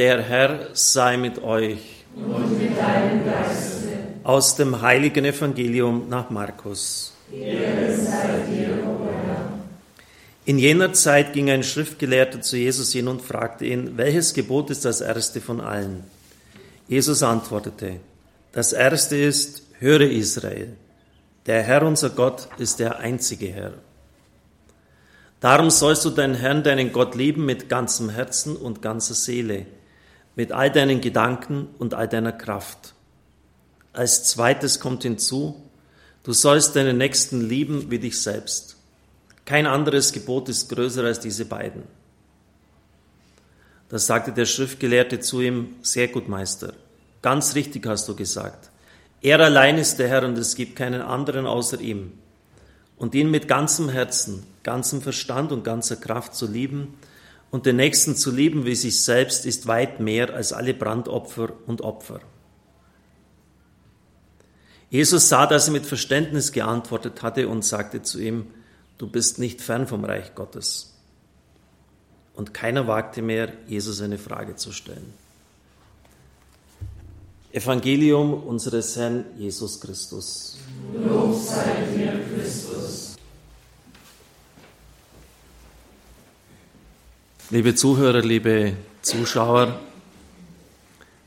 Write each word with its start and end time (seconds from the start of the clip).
Der 0.00 0.22
Herr 0.22 0.68
sei 0.72 1.18
mit 1.18 1.42
euch. 1.42 2.06
Und 2.16 2.58
mit 2.58 2.74
deinem 2.74 3.22
Geiste. 3.22 3.88
Aus 4.24 4.56
dem 4.56 4.80
heiligen 4.80 5.26
Evangelium 5.26 6.08
nach 6.08 6.30
Markus. 6.30 7.12
In 10.46 10.58
jener 10.58 10.94
Zeit 10.94 11.34
ging 11.34 11.50
ein 11.50 11.62
Schriftgelehrter 11.62 12.40
zu 12.40 12.56
Jesus 12.56 12.92
hin 12.92 13.08
und 13.08 13.20
fragte 13.20 13.66
ihn, 13.66 13.98
welches 13.98 14.32
Gebot 14.32 14.70
ist 14.70 14.86
das 14.86 15.02
erste 15.02 15.42
von 15.42 15.60
allen? 15.60 16.04
Jesus 16.88 17.22
antwortete, 17.22 17.96
das 18.52 18.72
erste 18.72 19.18
ist, 19.18 19.64
höre 19.80 20.10
Israel, 20.10 20.78
der 21.44 21.62
Herr 21.62 21.82
unser 21.82 22.08
Gott 22.08 22.48
ist 22.56 22.80
der 22.80 23.00
einzige 23.00 23.48
Herr. 23.48 23.74
Darum 25.40 25.68
sollst 25.68 26.06
du 26.06 26.10
deinen 26.10 26.36
Herrn, 26.36 26.62
deinen 26.62 26.90
Gott 26.90 27.14
lieben 27.14 27.44
mit 27.44 27.68
ganzem 27.68 28.08
Herzen 28.08 28.56
und 28.56 28.80
ganzer 28.80 29.12
Seele, 29.12 29.66
mit 30.36 30.52
all 30.52 30.70
deinen 30.70 31.00
Gedanken 31.00 31.68
und 31.78 31.94
all 31.94 32.08
deiner 32.08 32.32
Kraft. 32.32 32.94
Als 33.92 34.24
zweites 34.24 34.80
kommt 34.80 35.02
hinzu, 35.02 35.62
du 36.22 36.32
sollst 36.32 36.76
deinen 36.76 36.98
Nächsten 36.98 37.40
lieben 37.40 37.90
wie 37.90 37.98
dich 37.98 38.20
selbst. 38.20 38.76
Kein 39.44 39.66
anderes 39.66 40.12
Gebot 40.12 40.48
ist 40.48 40.68
größer 40.68 41.04
als 41.04 41.20
diese 41.20 41.44
beiden. 41.44 41.82
Da 43.88 43.98
sagte 43.98 44.30
der 44.30 44.46
Schriftgelehrte 44.46 45.18
zu 45.18 45.40
ihm, 45.40 45.74
sehr 45.82 46.06
gut, 46.06 46.28
Meister, 46.28 46.74
ganz 47.22 47.56
richtig 47.56 47.86
hast 47.86 48.08
du 48.08 48.14
gesagt. 48.14 48.70
Er 49.20 49.40
allein 49.40 49.76
ist 49.76 49.98
der 49.98 50.08
Herr 50.08 50.24
und 50.24 50.38
es 50.38 50.54
gibt 50.54 50.76
keinen 50.76 51.02
anderen 51.02 51.46
außer 51.46 51.80
ihm. 51.80 52.12
Und 52.96 53.14
ihn 53.14 53.30
mit 53.30 53.48
ganzem 53.48 53.88
Herzen, 53.88 54.46
ganzem 54.62 55.02
Verstand 55.02 55.50
und 55.52 55.64
ganzer 55.64 55.96
Kraft 55.96 56.34
zu 56.34 56.46
lieben 56.46 56.94
und 57.50 57.66
den 57.66 57.76
Nächsten 57.76 58.16
zu 58.16 58.30
lieben 58.30 58.64
wie 58.64 58.74
sich 58.74 59.02
selbst 59.02 59.44
ist 59.46 59.66
weit 59.66 60.00
mehr 60.00 60.34
als 60.34 60.52
alle 60.52 60.74
Brandopfer 60.74 61.52
und 61.66 61.82
Opfer. 61.82 62.20
Jesus 64.90 65.28
sah, 65.28 65.46
dass 65.46 65.68
er 65.68 65.72
mit 65.72 65.86
Verständnis 65.86 66.52
geantwortet 66.52 67.22
hatte 67.22 67.48
und 67.48 67.64
sagte 67.64 68.02
zu 68.02 68.20
ihm, 68.20 68.46
du 68.98 69.06
bist 69.06 69.38
nicht 69.38 69.60
fern 69.60 69.86
vom 69.86 70.04
Reich 70.04 70.34
Gottes. 70.34 70.94
Und 72.34 72.54
keiner 72.54 72.86
wagte 72.86 73.22
mehr, 73.22 73.52
Jesus 73.66 74.00
eine 74.00 74.18
Frage 74.18 74.56
zu 74.56 74.72
stellen. 74.72 75.12
Evangelium 77.52 78.32
unseres 78.44 78.96
Herrn 78.96 79.24
Jesus 79.36 79.80
Christus. 79.80 80.56
Lob 80.94 81.36
sei 81.36 81.82
dir, 81.96 82.20
Christus. 82.32 83.09
Liebe 87.50 87.74
Zuhörer, 87.74 88.22
liebe 88.22 88.74
Zuschauer, 89.02 89.80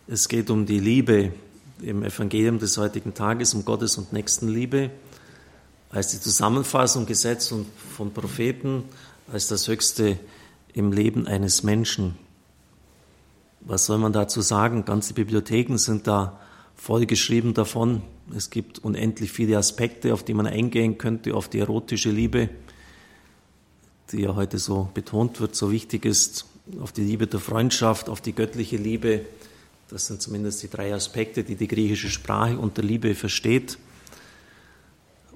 es 0.08 0.28
geht 0.28 0.50
um 0.50 0.66
die 0.66 0.80
Liebe 0.80 1.34
im 1.82 2.04
Evangelium 2.04 2.60
des 2.60 2.78
heutigen 2.78 3.14
Tages, 3.14 3.54
um 3.54 3.66
Gottes 3.66 3.98
und 3.98 4.14
Nächstenliebe, 4.14 4.90
als 5.90 6.10
die 6.10 6.20
Zusammenfassung 6.20 7.06
Gesetz 7.06 7.52
und 7.52 7.68
von 7.96 8.14
Propheten, 8.14 8.84
als 9.32 9.48
das 9.48 9.68
Höchste 9.68 10.18
im 10.74 10.92
Leben 10.92 11.28
eines 11.28 11.64
Menschen 11.64 12.16
was 13.66 13.86
soll 13.86 13.98
man 13.98 14.14
dazu 14.14 14.42
sagen? 14.42 14.86
Ganze 14.86 15.14
Bibliotheken 15.14 15.78
sind 15.78 16.08
da 16.08 16.40
voll 16.76 17.06
geschrieben 17.06 17.54
davon. 17.54 18.02
Es 18.36 18.50
gibt 18.50 18.80
unendlich 18.80 19.32
viele 19.32 19.58
Aspekte, 19.58 20.14
auf 20.14 20.24
die 20.24 20.34
man 20.34 20.48
eingehen 20.48 20.98
könnte, 20.98 21.36
auf 21.36 21.48
die 21.48 21.60
erotische 21.60 22.10
Liebe, 22.10 22.50
die 24.12 24.22
ja 24.22 24.36
heute 24.36 24.60
so 24.60 24.90
betont 24.94 25.40
wird, 25.40 25.56
so 25.56 25.72
wichtig 25.72 26.06
ist, 26.06 26.46
auf 26.80 26.92
die 26.92 27.04
Liebe 27.04 27.28
der 27.28 27.40
Freundschaft, 27.40 28.10
auf 28.10 28.22
die 28.22 28.34
göttliche 28.34 28.78
Liebe. 28.78 29.26
Das 29.90 30.08
sind 30.08 30.22
zumindest 30.22 30.64
die 30.64 30.70
drei 30.70 30.94
Aspekte, 30.94 31.44
die 31.44 31.56
die 31.56 31.68
griechische 31.68 32.10
Sprache 32.10 32.58
unter 32.58 32.82
Liebe 32.82 33.16
versteht. 33.16 33.78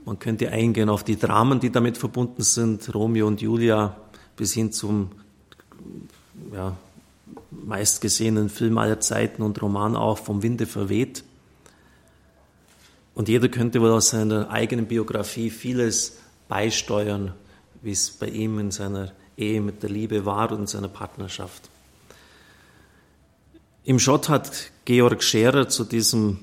Man 0.06 0.20
könnte 0.20 0.52
eingehen 0.52 0.90
auf 0.90 1.04
die 1.04 1.18
Dramen, 1.18 1.60
die 1.60 1.70
damit 1.70 1.98
verbunden 1.98 2.42
sind, 2.42 2.94
Romeo 2.96 3.28
und 3.28 3.42
Julia, 3.42 3.98
bis 4.38 4.54
hin 4.54 4.72
zum 4.72 5.12
ja, 6.54 6.78
meistgesehenen 7.52 8.50
Film 8.50 8.78
aller 8.78 9.00
Zeiten 9.00 9.42
und 9.42 9.62
Roman 9.62 9.96
auch 9.96 10.18
vom 10.18 10.44
Winde 10.44 10.66
verweht. 10.66 11.24
Und 13.16 13.28
jeder 13.28 13.50
könnte 13.50 13.82
wohl 13.82 13.92
aus 13.92 14.10
seiner 14.10 14.50
eigenen 14.50 14.86
Biografie 14.86 15.50
vieles 15.50 16.18
beisteuern, 16.48 17.34
wie 17.82 17.92
es 17.92 18.12
bei 18.12 18.28
ihm 18.28 18.60
in 18.60 18.72
seiner 18.72 19.12
Ehe 19.36 19.62
mit 19.62 19.84
der 19.84 19.90
Liebe 19.90 20.26
war 20.26 20.52
und 20.52 20.62
in 20.62 20.68
seiner 20.68 20.88
Partnerschaft. 20.88 21.70
Im 23.84 24.00
Schott 24.00 24.30
hat 24.30 24.72
Georg 24.86 25.24
Scherer 25.24 25.70
zu 25.70 25.84
diesem 25.84 26.40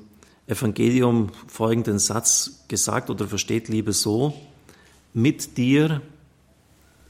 Evangelium 0.47 1.31
folgenden 1.47 1.99
Satz 1.99 2.65
gesagt 2.69 3.11
oder 3.11 3.27
versteht 3.27 3.69
Liebe 3.69 3.93
so, 3.93 4.35
mit 5.13 5.57
dir 5.57 6.03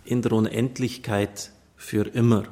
in 0.05 0.23
der 0.23 0.33
Unendlichkeit 0.33 1.51
für 1.77 2.07
immer. 2.07 2.45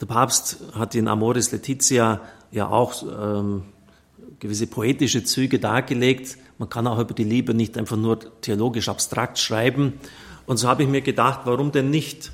Der 0.00 0.06
Papst 0.06 0.58
hat 0.74 0.94
in 0.94 1.08
Amoris 1.08 1.50
Laetitia 1.50 2.20
ja 2.52 2.68
auch 2.68 3.02
ähm, 3.02 3.64
gewisse 4.38 4.66
poetische 4.66 5.24
Züge 5.24 5.58
dargelegt. 5.58 6.38
Man 6.58 6.68
kann 6.68 6.86
auch 6.86 6.98
über 6.98 7.14
die 7.14 7.24
Liebe 7.24 7.54
nicht 7.54 7.78
einfach 7.78 7.96
nur 7.96 8.18
theologisch 8.40 8.88
abstrakt 8.88 9.38
schreiben. 9.38 9.94
Und 10.46 10.56
so 10.56 10.68
habe 10.68 10.82
ich 10.82 10.88
mir 10.88 11.02
gedacht, 11.02 11.40
warum 11.44 11.72
denn 11.72 11.90
nicht? 11.90 12.32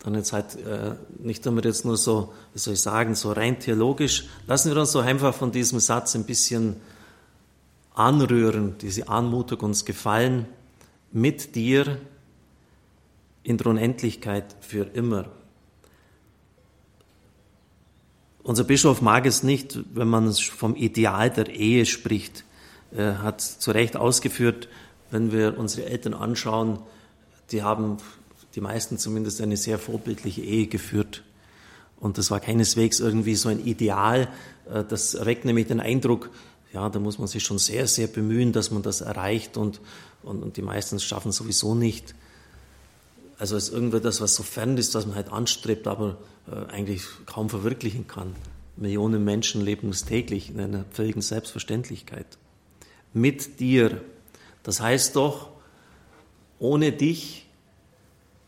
Dann 0.00 0.14
jetzt 0.14 0.32
halt 0.32 0.56
äh, 0.56 0.94
nicht 1.18 1.46
einmal 1.46 1.64
jetzt 1.64 1.84
nur 1.84 1.96
so, 1.96 2.32
wie 2.52 2.58
soll 2.58 2.74
ich 2.74 2.80
sagen, 2.80 3.14
so 3.14 3.32
rein 3.32 3.60
theologisch. 3.60 4.26
Lassen 4.46 4.72
wir 4.72 4.80
uns 4.80 4.92
so 4.92 5.00
einfach 5.00 5.34
von 5.34 5.52
diesem 5.52 5.80
Satz 5.80 6.14
ein 6.14 6.24
bisschen 6.24 6.76
anrühren, 7.94 8.76
diese 8.80 9.08
Anmutung 9.08 9.60
uns 9.60 9.84
gefallen, 9.84 10.46
mit 11.12 11.54
dir 11.54 11.98
in 13.42 13.58
der 13.58 13.66
Unendlichkeit 13.66 14.56
für 14.60 14.84
immer. 14.84 15.26
Unser 18.42 18.64
Bischof 18.64 19.02
mag 19.02 19.26
es 19.26 19.42
nicht, 19.42 19.78
wenn 19.94 20.08
man 20.08 20.32
vom 20.32 20.74
Ideal 20.74 21.30
der 21.30 21.50
Ehe 21.50 21.84
spricht. 21.84 22.44
Er 22.92 23.22
hat 23.22 23.40
zu 23.40 23.70
Recht 23.70 23.96
ausgeführt, 23.96 24.68
wenn 25.10 25.32
wir 25.32 25.58
unsere 25.58 25.88
Eltern 25.88 26.14
anschauen, 26.14 26.78
die 27.50 27.62
haben, 27.62 27.98
die 28.54 28.60
meisten 28.60 28.98
zumindest, 28.98 29.40
eine 29.40 29.56
sehr 29.56 29.78
vorbildliche 29.78 30.42
Ehe 30.42 30.66
geführt. 30.66 31.22
Und 32.00 32.18
das 32.18 32.30
war 32.30 32.40
keineswegs 32.40 33.00
irgendwie 33.00 33.34
so 33.34 33.48
ein 33.48 33.64
Ideal. 33.64 34.28
Äh, 34.72 34.84
das 34.84 35.14
erweckt 35.14 35.44
nämlich 35.44 35.66
den 35.66 35.80
Eindruck, 35.80 36.30
ja, 36.72 36.88
da 36.90 36.98
muss 36.98 37.18
man 37.18 37.28
sich 37.28 37.42
schon 37.42 37.58
sehr, 37.58 37.86
sehr 37.86 38.08
bemühen, 38.08 38.52
dass 38.52 38.70
man 38.70 38.82
das 38.82 39.00
erreicht 39.00 39.56
und, 39.56 39.80
und, 40.22 40.42
und 40.42 40.56
die 40.56 40.62
meisten 40.62 41.00
schaffen 41.00 41.32
sowieso 41.32 41.74
nicht. 41.74 42.14
Also 43.38 43.56
es 43.56 43.68
ist 43.68 43.74
irgendwie 43.74 44.00
das, 44.00 44.20
was 44.20 44.34
so 44.34 44.42
fern 44.42 44.76
ist, 44.76 44.94
was 44.94 45.06
man 45.06 45.14
halt 45.14 45.32
anstrebt, 45.32 45.86
aber 45.86 46.18
äh, 46.50 46.72
eigentlich 46.72 47.02
kaum 47.24 47.48
verwirklichen 47.48 48.06
kann. 48.06 48.34
Millionen 48.76 49.24
Menschen 49.24 49.60
leben 49.60 49.88
es 49.90 50.04
täglich 50.04 50.50
in 50.50 50.60
einer 50.60 50.84
völligen 50.90 51.22
Selbstverständlichkeit. 51.22 52.26
Mit 53.18 53.58
dir. 53.58 54.00
Das 54.62 54.80
heißt 54.80 55.16
doch, 55.16 55.48
ohne 56.58 56.92
dich, 56.92 57.46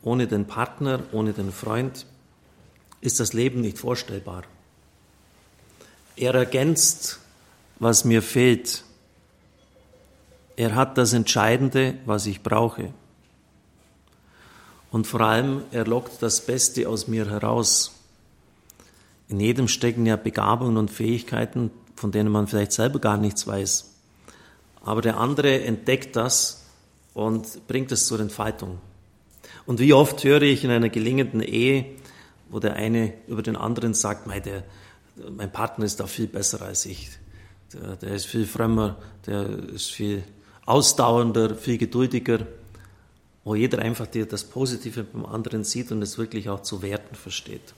ohne 0.02 0.26
den 0.26 0.46
Partner, 0.46 1.02
ohne 1.12 1.32
den 1.32 1.52
Freund 1.52 2.06
ist 3.00 3.18
das 3.18 3.32
Leben 3.32 3.60
nicht 3.60 3.78
vorstellbar. 3.78 4.44
Er 6.16 6.34
ergänzt, 6.34 7.18
was 7.78 8.04
mir 8.04 8.22
fehlt. 8.22 8.84
Er 10.56 10.74
hat 10.74 10.98
das 10.98 11.14
Entscheidende, 11.14 11.94
was 12.04 12.26
ich 12.26 12.42
brauche. 12.42 12.92
Und 14.90 15.06
vor 15.06 15.22
allem, 15.22 15.62
er 15.70 15.86
lockt 15.86 16.22
das 16.22 16.44
Beste 16.44 16.88
aus 16.88 17.08
mir 17.08 17.28
heraus. 17.28 17.92
In 19.28 19.40
jedem 19.40 19.68
stecken 19.68 20.04
ja 20.04 20.16
Begabungen 20.16 20.76
und 20.76 20.90
Fähigkeiten, 20.90 21.70
von 21.94 22.12
denen 22.12 22.30
man 22.30 22.46
vielleicht 22.48 22.72
selber 22.72 22.98
gar 22.98 23.16
nichts 23.16 23.46
weiß. 23.46 23.89
Aber 24.82 25.02
der 25.02 25.18
andere 25.18 25.62
entdeckt 25.62 26.16
das 26.16 26.64
und 27.14 27.66
bringt 27.66 27.92
es 27.92 28.06
zur 28.06 28.20
Entfaltung. 28.20 28.78
Und 29.66 29.78
wie 29.80 29.92
oft 29.92 30.24
höre 30.24 30.42
ich 30.42 30.64
in 30.64 30.70
einer 30.70 30.88
gelingenden 30.88 31.42
Ehe, 31.42 31.86
wo 32.48 32.58
der 32.58 32.74
eine 32.74 33.12
über 33.28 33.42
den 33.42 33.56
anderen 33.56 33.94
sagt, 33.94 34.26
mein, 34.26 34.42
der, 34.42 34.64
mein 35.30 35.52
Partner 35.52 35.84
ist 35.84 36.00
da 36.00 36.06
viel 36.06 36.26
besser 36.26 36.62
als 36.62 36.86
ich. 36.86 37.10
Der, 37.72 37.96
der 37.96 38.14
ist 38.14 38.26
viel 38.26 38.46
frömmer, 38.46 38.96
der 39.26 39.48
ist 39.48 39.90
viel 39.90 40.24
ausdauernder, 40.64 41.54
viel 41.54 41.78
geduldiger 41.78 42.46
wo 43.44 43.54
jeder 43.54 43.78
einfach 43.80 44.06
das 44.06 44.44
Positive 44.44 45.04
beim 45.04 45.24
anderen 45.24 45.64
sieht 45.64 45.90
und 45.92 46.02
es 46.02 46.18
wirklich 46.18 46.48
auch 46.48 46.62
zu 46.62 46.82
werten 46.82 47.14
versteht. 47.14 47.74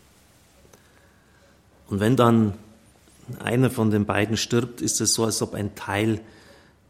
Und 1.88 2.00
wenn 2.00 2.16
dann 2.16 2.54
einer 3.38 3.70
von 3.70 3.90
den 3.90 4.04
beiden 4.04 4.36
stirbt, 4.36 4.80
ist 4.80 5.00
es 5.00 5.14
so, 5.14 5.24
als 5.24 5.40
ob 5.40 5.54
ein 5.54 5.74
Teil 5.74 6.20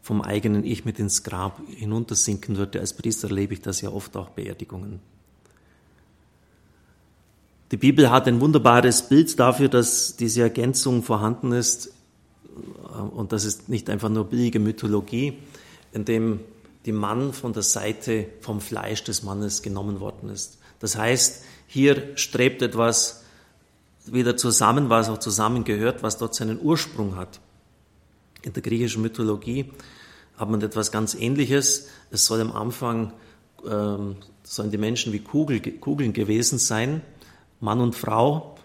vom 0.03 0.21
eigenen 0.21 0.65
Ich 0.65 0.83
mit 0.83 0.99
ins 0.99 1.23
Grab 1.23 1.61
hinuntersinken 1.65 2.57
würde. 2.57 2.81
Als 2.81 2.91
Priester 2.91 3.29
erlebe 3.29 3.53
ich 3.53 3.61
das 3.61 3.79
ja 3.79 3.89
oft 3.89 4.17
auch 4.17 4.29
Beerdigungen. 4.29 4.99
Die 7.71 7.77
Bibel 7.77 8.11
hat 8.11 8.27
ein 8.27 8.41
wunderbares 8.41 9.07
Bild 9.07 9.39
dafür, 9.39 9.69
dass 9.69 10.17
diese 10.17 10.41
Ergänzung 10.41 11.03
vorhanden 11.03 11.53
ist. 11.53 11.93
Und 13.15 13.31
das 13.31 13.45
ist 13.45 13.69
nicht 13.69 13.89
einfach 13.89 14.09
nur 14.09 14.25
billige 14.25 14.59
Mythologie, 14.59 15.39
in 15.93 16.03
dem 16.03 16.41
die 16.85 16.91
Mann 16.91 17.31
von 17.31 17.53
der 17.53 17.63
Seite 17.63 18.27
vom 18.41 18.59
Fleisch 18.59 19.05
des 19.05 19.23
Mannes 19.23 19.61
genommen 19.61 20.01
worden 20.01 20.27
ist. 20.27 20.57
Das 20.79 20.97
heißt, 20.97 21.45
hier 21.65 22.11
strebt 22.17 22.61
etwas 22.61 23.23
wieder 24.05 24.35
zusammen, 24.35 24.89
was 24.89 25.07
auch 25.07 25.17
zusammengehört, 25.17 26.03
was 26.03 26.17
dort 26.17 26.35
seinen 26.35 26.59
Ursprung 26.61 27.15
hat. 27.15 27.39
In 28.43 28.53
der 28.53 28.61
griechischen 28.61 29.01
Mythologie 29.01 29.71
hat 30.37 30.49
man 30.49 30.61
etwas 30.61 30.91
ganz 30.91 31.15
Ähnliches. 31.15 31.87
Es 32.11 32.25
soll 32.25 32.41
am 32.41 32.51
Anfang, 32.51 33.13
ähm, 33.67 34.17
sollen 34.43 34.71
die 34.71 34.77
Menschen 34.77 35.13
wie 35.13 35.19
Kugel, 35.19 35.59
Kugeln 35.59 36.13
gewesen 36.13 36.59
sein, 36.59 37.01
Mann 37.59 37.79
und 37.79 37.95
Frau. 37.95 38.55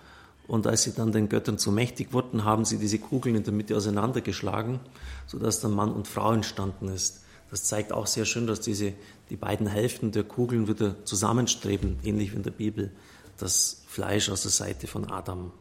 Und 0.48 0.66
als 0.66 0.82
sie 0.82 0.94
dann 0.94 1.12
den 1.12 1.28
Göttern 1.28 1.58
zu 1.58 1.70
mächtig 1.70 2.12
wurden, 2.12 2.44
haben 2.44 2.64
sie 2.64 2.78
diese 2.78 2.98
Kugeln 2.98 3.36
in 3.36 3.44
der 3.44 3.52
Mitte 3.52 3.76
auseinandergeschlagen, 3.76 4.80
sodass 5.26 5.60
dann 5.60 5.75
Mann 5.75 5.92
und 5.92 6.08
Frau 6.08 6.32
entstanden 6.32 6.88
ist. 6.88 7.22
Das 7.50 7.64
zeigt 7.64 7.92
auch 7.92 8.06
sehr 8.06 8.25
schön, 8.25 8.46
dass 8.46 8.60
diese, 8.60 8.94
die 9.30 9.36
beiden 9.36 9.66
Hälften 9.66 10.10
der 10.10 10.25
Kugeln 10.25 10.69
wieder 10.69 11.04
zusammenstreben, 11.04 11.98
ähnlich 12.02 12.32
wie 12.32 12.36
in 12.36 12.42
der 12.42 12.50
Bibel, 12.50 12.90
das 13.36 13.82
Fleisch 13.86 14.28
aus 14.30 14.42
der 14.42 14.50
Seite 14.50 14.86
von 14.86 15.10
Adam. 15.10 15.52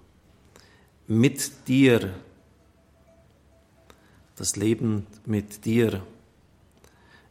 Mit 1.05 1.67
dir, 1.67 2.13
das 4.37 4.55
Leben 4.55 5.05
mit 5.25 5.65
dir, 5.65 6.01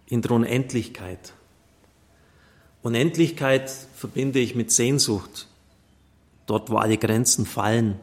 in 0.06 0.22
der 0.22 0.32
Unendlichkeit. 0.32 1.32
Unendlichkeit 2.82 3.70
verbinde 3.70 4.38
ich 4.38 4.54
mit 4.54 4.70
Sehnsucht, 4.70 5.48
dort 6.46 6.70
wo 6.70 6.76
alle 6.76 6.98
Grenzen 6.98 7.46
fallen. 7.46 7.98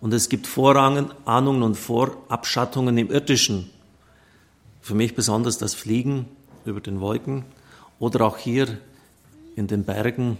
Und 0.00 0.14
es 0.14 0.28
gibt 0.28 0.46
Vorahnungen 0.46 1.62
und 1.62 1.74
Vorabschattungen 1.76 2.96
im 2.98 3.10
Irdischen, 3.10 3.70
für 4.80 4.94
mich 4.94 5.14
besonders 5.14 5.58
das 5.58 5.74
Fliegen 5.74 6.26
über 6.64 6.80
den 6.80 7.00
Wolken 7.00 7.44
oder 7.98 8.24
auch 8.24 8.38
hier 8.38 8.78
in 9.56 9.66
den 9.66 9.84
Bergen 9.84 10.38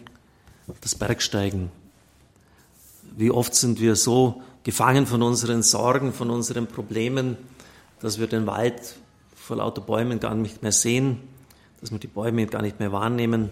das 0.81 0.95
Bergsteigen. 0.95 1.71
Wie 3.17 3.31
oft 3.31 3.55
sind 3.55 3.81
wir 3.81 3.97
so 3.97 4.43
gefangen 4.63 5.07
von 5.07 5.23
unseren 5.23 5.63
Sorgen, 5.63 6.13
von 6.13 6.31
unseren 6.31 6.67
Problemen, 6.67 7.37
dass 8.01 8.19
wir 8.19 8.27
den 8.27 8.47
Wald 8.47 8.97
vor 9.35 9.57
lauter 9.57 9.81
Bäumen 9.81 10.21
gar 10.21 10.35
nicht 10.35 10.63
mehr 10.63 10.73
sehen, 10.73 11.21
dass 11.81 11.91
wir 11.91 11.99
die 11.99 12.07
Bäume 12.07 12.47
gar 12.47 12.63
nicht 12.63 12.81
mehr 12.81 12.93
wahrnehmen. 12.93 13.51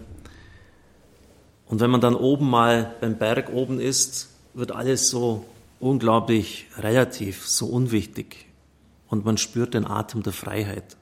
Und 1.65 1.79
wenn 1.79 1.89
man 1.89 2.01
dann 2.01 2.15
oben 2.15 2.49
mal 2.49 2.95
beim 3.01 3.17
Berg 3.17 3.49
oben 3.51 3.79
ist, 3.79 4.29
wird 4.53 4.71
alles 4.71 5.09
so 5.09 5.45
unglaublich 5.79 6.67
relativ, 6.77 7.47
so 7.47 7.67
unwichtig 7.67 8.47
und 9.07 9.25
man 9.25 9.37
spürt 9.37 9.73
den 9.73 9.85
Atem 9.85 10.23
der 10.23 10.33
Freiheit. 10.33 10.97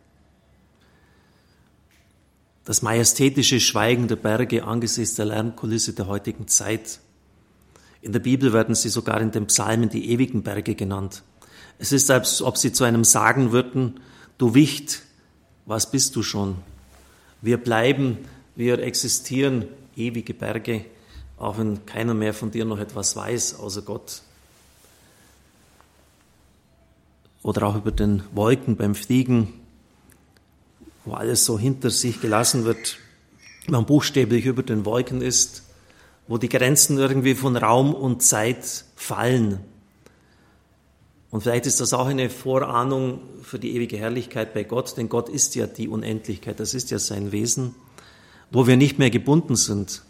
Das 2.65 2.81
majestätische 2.81 3.59
Schweigen 3.59 4.07
der 4.07 4.15
Berge 4.15 4.63
angesichts 4.63 5.15
der 5.15 5.25
Lärmkulisse 5.25 5.94
der 5.94 6.07
heutigen 6.07 6.48
Zeit. 6.48 7.00
In 8.01 8.12
der 8.12 8.19
Bibel 8.19 8.53
werden 8.53 8.74
sie 8.75 8.89
sogar 8.89 9.21
in 9.21 9.31
den 9.31 9.45
Psalmen 9.48 9.89
die 9.89 10.12
ewigen 10.12 10.41
Berge 10.41 10.74
genannt. 10.74 11.24
Es 11.80 11.92
ist, 11.92 12.10
als 12.12 12.42
ob 12.42 12.57
sie 12.57 12.72
zu 12.72 12.83
einem 12.83 13.04
sagen 13.04 13.51
würden, 13.51 14.00
du 14.38 14.54
Wicht, 14.54 15.01
was 15.66 15.92
bist 15.92 16.16
du 16.16 16.24
schon? 16.24 16.56
Wir 17.42 17.57
bleiben, 17.57 18.19
wir 18.56 18.80
existieren, 18.80 19.66
ewige 19.95 20.33
Berge, 20.33 20.86
auch 21.38 21.57
wenn 21.57 21.86
keiner 21.86 22.13
mehr 22.13 22.33
von 22.33 22.51
dir 22.51 22.66
noch 22.66 22.80
etwas 22.80 23.16
weiß, 23.16 23.60
außer 23.60 23.81
Gott. 23.81 24.22
oder 27.45 27.68
auch 27.68 27.75
über 27.75 27.92
den 27.92 28.24
Wolken 28.33 28.75
beim 28.75 28.95
Fliegen, 28.95 29.54
wo 31.06 31.13
alles 31.13 31.45
so 31.45 31.60
hinter 31.60 31.92
sich 31.92 32.19
gelassen 32.19 32.66
wird, 32.66 32.98
man 33.68 33.86
buchstäblich 33.86 34.48
über 34.48 34.63
den 34.63 34.83
Wolken 34.83 35.22
ist, 35.22 35.62
wo 36.27 36.39
die 36.39 36.50
Grenzen 36.50 36.98
irgendwie 36.98 37.36
von 37.36 37.56
Raum 37.56 37.94
und 37.94 38.24
Zeit 38.24 38.86
fallen. 38.95 39.60
Und 41.31 41.42
vielleicht 41.42 41.66
ist 41.66 41.81
das 41.81 41.94
auch 41.94 42.06
eine 42.06 42.30
Vorahnung 42.30 43.19
für 43.42 43.60
die 43.60 43.75
ewige 43.75 43.98
Herrlichkeit 43.98 44.54
bei 44.54 44.63
Gott, 44.63 44.95
denn 44.98 45.10
Gott 45.10 45.30
ist 45.30 45.56
ja 45.56 45.68
die 45.68 45.88
Unendlichkeit, 45.88 46.60
das 46.60 46.74
ist 46.74 46.92
ja 46.92 47.00
sein 47.00 47.31
Wesen, 47.31 47.75
wo 48.51 48.68
wir 48.68 48.77
nicht 48.77 49.00
mehr 49.00 49.10
gebunden 49.10 49.56
sind, 49.56 50.04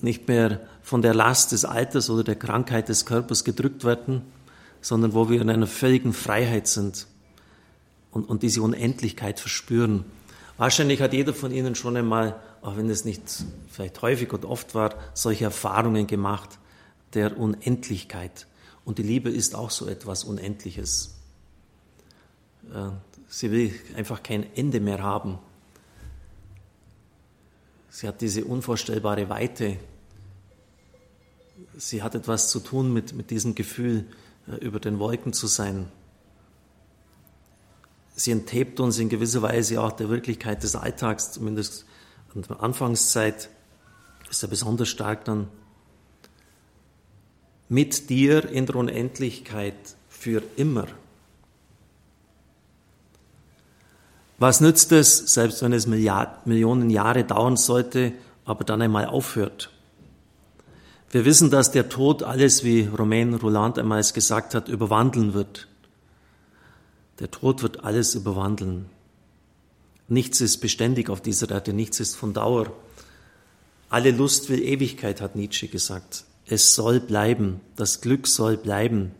nicht 0.00 0.28
mehr 0.28 0.60
von 0.82 1.02
der 1.02 1.14
Last 1.14 1.52
des 1.52 1.64
Alters 1.64 2.10
oder 2.10 2.24
der 2.24 2.36
Krankheit 2.36 2.88
des 2.88 3.06
Körpers 3.06 3.44
gedrückt 3.44 3.84
werden, 3.84 4.22
sondern 4.80 5.14
wo 5.14 5.28
wir 5.30 5.40
in 5.40 5.50
einer 5.50 5.66
völligen 5.66 6.12
Freiheit 6.12 6.66
sind 6.66 7.06
und, 8.10 8.28
und 8.28 8.42
diese 8.42 8.62
Unendlichkeit 8.62 9.40
verspüren. 9.40 10.04
Wahrscheinlich 10.58 11.00
hat 11.00 11.12
jeder 11.12 11.34
von 11.34 11.52
Ihnen 11.52 11.74
schon 11.74 11.96
einmal, 11.96 12.40
auch 12.60 12.76
wenn 12.76 12.90
es 12.90 13.04
nicht 13.04 13.22
vielleicht 13.68 14.00
häufig 14.02 14.32
und 14.32 14.44
oft 14.44 14.74
war, 14.74 14.94
solche 15.14 15.44
Erfahrungen 15.44 16.06
gemacht 16.06 16.58
der 17.14 17.38
Unendlichkeit. 17.38 18.46
Und 18.84 18.98
die 18.98 19.02
Liebe 19.02 19.30
ist 19.30 19.54
auch 19.54 19.70
so 19.70 19.86
etwas 19.86 20.24
Unendliches. 20.24 21.14
Äh, 22.72 22.90
sie 23.28 23.50
will 23.50 23.74
einfach 23.96 24.22
kein 24.22 24.44
Ende 24.56 24.80
mehr 24.80 25.02
haben. 25.02 25.38
Sie 27.90 28.08
hat 28.08 28.20
diese 28.20 28.44
unvorstellbare 28.44 29.28
Weite. 29.28 29.76
Sie 31.76 32.02
hat 32.02 32.14
etwas 32.14 32.50
zu 32.50 32.60
tun 32.60 32.92
mit, 32.92 33.12
mit 33.12 33.30
diesem 33.30 33.54
Gefühl, 33.54 34.06
äh, 34.48 34.56
über 34.56 34.80
den 34.80 34.98
Wolken 34.98 35.32
zu 35.32 35.46
sein. 35.46 35.90
Sie 38.14 38.30
enthebt 38.30 38.80
uns 38.80 38.98
in 38.98 39.08
gewisser 39.08 39.42
Weise 39.42 39.80
auch 39.80 39.92
der 39.92 40.08
Wirklichkeit 40.08 40.62
des 40.62 40.76
Alltags, 40.76 41.32
zumindest 41.32 41.86
an 42.34 42.42
der 42.42 42.62
Anfangszeit 42.62 43.48
ist 44.30 44.42
er 44.42 44.48
besonders 44.48 44.88
stark 44.88 45.24
dann. 45.24 45.48
Mit 47.72 48.10
dir 48.10 48.50
in 48.50 48.66
der 48.66 48.76
Unendlichkeit 48.76 49.72
für 50.10 50.42
immer. 50.56 50.88
Was 54.38 54.60
nützt 54.60 54.92
es, 54.92 55.16
selbst 55.32 55.62
wenn 55.62 55.72
es 55.72 55.86
Milliard, 55.86 56.46
Millionen 56.46 56.90
Jahre 56.90 57.24
dauern 57.24 57.56
sollte, 57.56 58.12
aber 58.44 58.64
dann 58.64 58.82
einmal 58.82 59.06
aufhört? 59.06 59.70
Wir 61.12 61.24
wissen, 61.24 61.50
dass 61.50 61.72
der 61.72 61.88
Tod 61.88 62.22
alles, 62.22 62.62
wie 62.62 62.82
Romain 62.82 63.32
Roland 63.32 63.78
einmal 63.78 64.02
gesagt 64.02 64.54
hat, 64.54 64.68
überwandeln 64.68 65.32
wird. 65.32 65.66
Der 67.20 67.30
Tod 67.30 67.62
wird 67.62 67.84
alles 67.84 68.14
überwandeln. 68.14 68.90
Nichts 70.08 70.42
ist 70.42 70.58
beständig 70.58 71.08
auf 71.08 71.22
dieser 71.22 71.50
Erde, 71.50 71.72
nichts 71.72 72.00
ist 72.00 72.16
von 72.16 72.34
Dauer. 72.34 72.70
Alle 73.88 74.10
Lust 74.10 74.50
will 74.50 74.60
Ewigkeit, 74.60 75.22
hat 75.22 75.36
Nietzsche 75.36 75.68
gesagt. 75.68 76.26
Es 76.46 76.74
soll 76.74 77.00
bleiben, 77.00 77.60
das 77.76 78.00
Glück 78.00 78.26
soll 78.26 78.56
bleiben. 78.56 79.12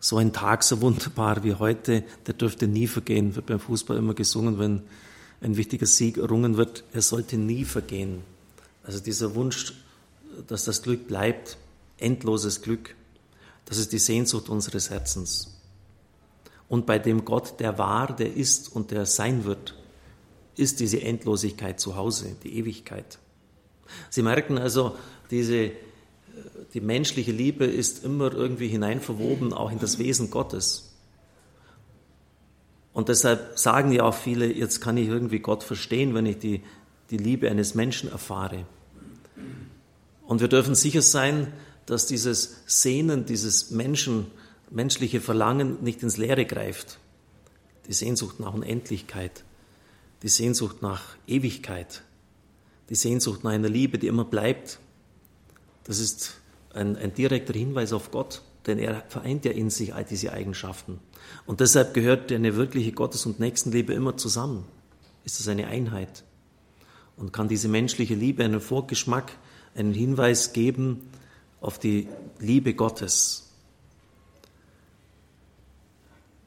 So 0.00 0.16
ein 0.16 0.32
Tag 0.32 0.62
so 0.62 0.80
wunderbar 0.80 1.44
wie 1.44 1.54
heute, 1.54 2.04
der 2.26 2.34
dürfte 2.34 2.66
nie 2.66 2.86
vergehen, 2.86 3.36
wird 3.36 3.46
beim 3.46 3.60
Fußball 3.60 3.98
immer 3.98 4.14
gesungen, 4.14 4.58
wenn 4.58 4.82
ein 5.42 5.56
wichtiger 5.56 5.86
Sieg 5.86 6.16
errungen 6.16 6.56
wird. 6.56 6.84
Er 6.92 7.02
sollte 7.02 7.36
nie 7.36 7.64
vergehen. 7.64 8.22
Also 8.82 8.98
dieser 9.00 9.34
Wunsch 9.34 9.74
dass 10.46 10.64
das 10.64 10.82
Glück 10.82 11.06
bleibt, 11.06 11.56
endloses 11.98 12.62
Glück. 12.62 12.94
Das 13.64 13.78
ist 13.78 13.92
die 13.92 13.98
Sehnsucht 13.98 14.48
unseres 14.48 14.90
Herzens. 14.90 15.56
Und 16.68 16.86
bei 16.86 16.98
dem 16.98 17.24
Gott, 17.24 17.58
der 17.60 17.78
war, 17.78 18.14
der 18.14 18.34
ist 18.34 18.74
und 18.74 18.90
der 18.90 19.06
sein 19.06 19.44
wird, 19.44 19.76
ist 20.56 20.80
diese 20.80 21.00
Endlosigkeit 21.00 21.80
zu 21.80 21.96
Hause, 21.96 22.36
die 22.42 22.58
Ewigkeit. 22.58 23.18
Sie 24.08 24.22
merken 24.22 24.58
also, 24.58 24.96
diese, 25.30 25.72
die 26.74 26.80
menschliche 26.80 27.32
Liebe 27.32 27.64
ist 27.64 28.04
immer 28.04 28.32
irgendwie 28.32 28.68
hineinverwoben, 28.68 29.52
auch 29.52 29.72
in 29.72 29.78
das 29.78 29.98
Wesen 29.98 30.30
Gottes. 30.30 30.90
Und 32.92 33.08
deshalb 33.08 33.58
sagen 33.58 33.92
ja 33.92 34.04
auch 34.04 34.14
viele, 34.14 34.52
jetzt 34.52 34.80
kann 34.80 34.96
ich 34.96 35.08
irgendwie 35.08 35.38
Gott 35.38 35.64
verstehen, 35.64 36.14
wenn 36.14 36.26
ich 36.26 36.38
die, 36.38 36.62
die 37.10 37.16
Liebe 37.16 37.50
eines 37.50 37.74
Menschen 37.74 38.10
erfahre. 38.10 38.66
Und 40.26 40.40
wir 40.40 40.48
dürfen 40.48 40.74
sicher 40.74 41.02
sein, 41.02 41.52
dass 41.86 42.06
dieses 42.06 42.62
Sehnen, 42.66 43.26
dieses 43.26 43.70
Menschen, 43.70 44.26
menschliche 44.70 45.20
Verlangen 45.20 45.82
nicht 45.82 46.02
ins 46.02 46.16
Leere 46.16 46.46
greift. 46.46 46.98
Die 47.88 47.92
Sehnsucht 47.92 48.38
nach 48.38 48.54
Unendlichkeit, 48.54 49.42
die 50.22 50.28
Sehnsucht 50.28 50.82
nach 50.82 51.02
Ewigkeit, 51.26 52.02
die 52.88 52.94
Sehnsucht 52.94 53.42
nach 53.42 53.50
einer 53.50 53.68
Liebe, 53.68 53.98
die 53.98 54.06
immer 54.06 54.24
bleibt. 54.24 54.78
Das 55.84 55.98
ist 55.98 56.39
ein, 56.74 56.96
ein 56.96 57.14
direkter 57.14 57.52
Hinweis 57.52 57.92
auf 57.92 58.10
Gott, 58.10 58.42
denn 58.66 58.78
er 58.78 59.02
vereint 59.08 59.44
ja 59.44 59.52
in 59.52 59.70
sich 59.70 59.94
all 59.94 60.04
diese 60.04 60.32
Eigenschaften. 60.32 61.00
Und 61.46 61.60
deshalb 61.60 61.94
gehört 61.94 62.30
eine 62.32 62.56
wirkliche 62.56 62.92
Gottes- 62.92 63.26
und 63.26 63.40
Nächstenliebe 63.40 63.92
immer 63.92 64.16
zusammen. 64.16 64.64
Ist 65.24 65.40
das 65.40 65.48
eine 65.48 65.66
Einheit? 65.66 66.24
Und 67.16 67.32
kann 67.32 67.48
diese 67.48 67.68
menschliche 67.68 68.14
Liebe 68.14 68.44
einen 68.44 68.60
Vorgeschmack 68.60 69.32
einen 69.74 69.92
Hinweis 69.92 70.52
geben 70.52 71.08
auf 71.60 71.78
die 71.78 72.08
Liebe 72.38 72.74
Gottes. 72.74 73.50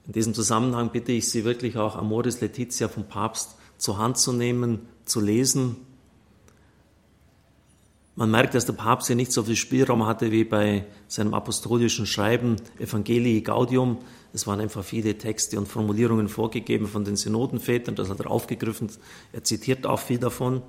In 0.05 0.13
diesem 0.13 0.33
Zusammenhang 0.33 0.91
bitte 0.91 1.11
ich 1.11 1.29
Sie 1.29 1.45
wirklich 1.45 1.77
auch 1.77 1.95
Amoris 1.95 2.41
Letizia 2.41 2.89
vom 2.89 3.07
Papst 3.07 3.55
zur 3.77 3.97
Hand 3.97 4.17
zu 4.17 4.33
nehmen, 4.33 4.87
zu 5.05 5.21
lesen. 5.21 5.77
Man 8.15 8.29
merkt, 8.29 8.53
dass 8.53 8.65
der 8.65 8.73
Papst 8.73 9.07
hier 9.07 9.15
nicht 9.15 9.31
so 9.31 9.41
viel 9.43 9.55
Spielraum 9.55 10.05
hatte 10.05 10.31
wie 10.31 10.43
bei 10.43 10.85
seinem 11.07 11.33
apostolischen 11.33 12.05
Schreiben 12.05 12.57
Evangelii 12.77 13.41
Gaudium. 13.41 13.97
Es 14.33 14.45
waren 14.45 14.59
einfach 14.59 14.83
viele 14.83 15.17
Texte 15.17 15.57
und 15.57 15.67
Formulierungen 15.67 16.29
vorgegeben 16.29 16.87
von 16.87 17.05
den 17.05 17.15
Synodenvätern, 17.15 17.95
das 17.95 18.09
hat 18.09 18.19
er 18.19 18.29
aufgegriffen. 18.29 18.91
Er 19.31 19.43
zitiert 19.43 19.87
auch 19.87 19.99
viel 19.99 20.19
davon. 20.19 20.61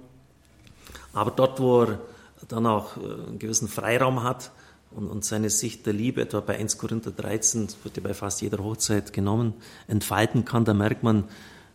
Aber 1.13 1.31
dort, 1.31 1.61
wo 1.61 1.83
er 1.83 2.01
dann 2.49 2.67
auch 2.67 2.97
äh, 2.97 3.01
einen 3.01 3.39
gewissen 3.39 3.69
Freiraum 3.69 4.23
hat 4.23 4.51
und, 4.91 5.09
und 5.09 5.25
seine 5.25 5.51
Sicht 5.51 5.85
der 5.85 5.93
Liebe, 5.93 6.23
etwa 6.23 6.41
bei 6.41 6.59
1 6.59 6.79
Korinther 6.79 7.11
13, 7.11 7.69
wird 7.83 7.97
ja 7.97 8.03
bei 8.03 8.15
fast 8.15 8.41
jeder 8.41 8.63
Hochzeit 8.65 9.13
genommen, 9.13 9.55
entfalten 9.87 10.45
kann, 10.45 10.65
da 10.65 10.73
merkt 10.73 11.03
man 11.03 11.25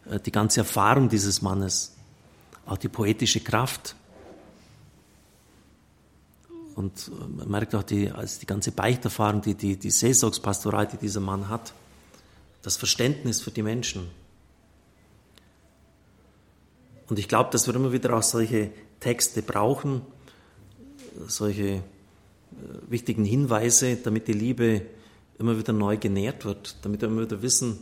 äh, 0.09 0.19
die 0.19 0.31
ganze 0.31 0.61
Erfahrung 0.61 1.09
dieses 1.09 1.41
Mannes, 1.41 1.95
auch 2.65 2.77
die 2.77 2.89
poetische 2.89 3.39
Kraft. 3.39 3.95
Und 6.79 7.09
äh, 7.09 7.27
man 7.27 7.49
merkt 7.49 7.75
auch 7.75 7.83
die, 7.83 8.09
also 8.09 8.39
die 8.39 8.45
ganze 8.45 8.71
Beichterfahrung, 8.71 9.41
die, 9.41 9.53
die, 9.53 9.75
die 9.75 9.91
Seelsorgspastoral, 9.91 10.87
die 10.87 10.95
dieser 10.95 11.19
Mann 11.19 11.49
hat, 11.49 11.73
das 12.61 12.77
Verständnis 12.77 13.41
für 13.41 13.51
die 13.51 13.63
Menschen. 13.63 14.09
Und 17.09 17.19
ich 17.19 17.27
glaube, 17.27 17.49
dass 17.51 17.67
wir 17.67 17.75
immer 17.75 17.91
wieder 17.91 18.15
auch 18.15 18.23
solche 18.23 18.71
Texte 19.01 19.41
brauchen, 19.41 20.03
solche 21.27 21.63
äh, 21.63 21.81
wichtigen 22.87 23.25
Hinweise, 23.25 23.97
damit 23.97 24.29
die 24.29 24.33
Liebe 24.33 24.83
immer 25.37 25.57
wieder 25.57 25.73
neu 25.73 25.97
genährt 25.97 26.45
wird, 26.45 26.77
damit 26.83 27.01
wir 27.01 27.09
immer 27.09 27.23
wieder 27.23 27.41
wissen, 27.41 27.79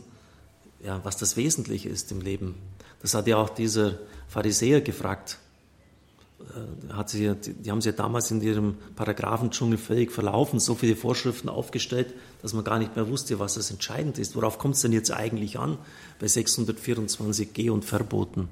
ja, 0.82 1.04
was 1.04 1.16
das 1.16 1.36
Wesentliche 1.36 1.88
ist 1.88 2.10
im 2.10 2.20
Leben. 2.20 2.56
Das 3.00 3.14
hat 3.14 3.28
ja 3.28 3.36
auch 3.36 3.50
dieser 3.50 4.00
Pharisäer 4.26 4.80
gefragt. 4.80 5.38
Äh, 6.54 6.92
hat 6.92 7.10
sie, 7.10 7.34
die 7.34 7.70
haben 7.70 7.80
sich 7.80 7.92
ja 7.92 7.96
damals 7.96 8.30
in 8.30 8.40
ihrem 8.40 8.76
Paragraphendschungel 8.96 9.78
völlig 9.78 10.12
verlaufen, 10.12 10.60
so 10.60 10.74
viele 10.74 10.96
Vorschriften 10.96 11.48
aufgestellt, 11.48 12.14
dass 12.42 12.52
man 12.52 12.64
gar 12.64 12.78
nicht 12.78 12.96
mehr 12.96 13.08
wusste, 13.08 13.38
was 13.38 13.54
das 13.54 13.70
entscheidend 13.70 14.18
ist. 14.18 14.36
Worauf 14.36 14.58
kommt 14.58 14.76
es 14.76 14.82
denn 14.82 14.92
jetzt 14.92 15.10
eigentlich 15.10 15.58
an 15.58 15.78
bei 16.18 16.26
624g 16.26 17.70
und 17.70 17.84
Verboten? 17.84 18.48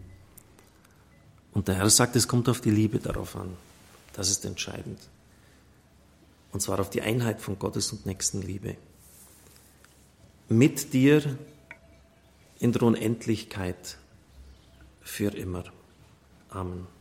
Und 1.53 1.69
der 1.69 1.77
Herr 1.77 1.89
sagt, 1.89 2.17
es 2.17 2.29
kommt 2.29 2.49
auf 2.49 2.61
die 2.61 2.71
Liebe 2.71 2.99
darauf 2.99 3.37
an. 3.37 3.49
Das 4.13 4.31
ist 4.31 4.45
entscheidend. 4.45 4.99
Und 6.53 6.61
zwar 6.61 6.81
auf 6.81 6.91
die 6.91 7.03
Einheit 7.03 7.41
von 7.41 7.59
Gottes 7.59 7.93
und 7.93 8.07
Nächstenliebe. 8.07 8.77
Mit 10.49 10.93
dir 10.93 11.39
in 12.59 12.73
der 12.73 12.83
Unendlichkeit 12.83 13.99
für 15.03 15.35
immer. 15.35 15.65
Amen. 16.51 16.96